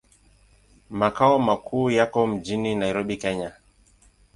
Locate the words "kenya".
3.17-3.51